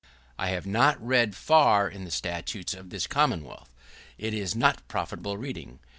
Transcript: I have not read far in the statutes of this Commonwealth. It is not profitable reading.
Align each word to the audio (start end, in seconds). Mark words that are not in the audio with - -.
I 0.39 0.47
have 0.49 0.65
not 0.65 0.99
read 0.99 1.35
far 1.35 1.87
in 1.87 2.05
the 2.05 2.09
statutes 2.09 2.73
of 2.73 2.89
this 2.89 3.05
Commonwealth. 3.05 3.69
It 4.17 4.33
is 4.33 4.55
not 4.55 4.87
profitable 4.87 5.37
reading. 5.37 5.77